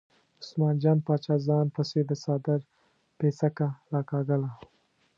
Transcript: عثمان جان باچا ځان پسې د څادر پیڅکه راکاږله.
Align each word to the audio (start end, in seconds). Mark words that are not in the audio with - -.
عثمان 0.41 0.75
جان 0.83 0.97
باچا 1.05 1.35
ځان 1.47 1.65
پسې 1.75 1.99
د 2.09 2.11
څادر 2.23 2.59
پیڅکه 3.17 3.67
راکاږله. 3.93 4.49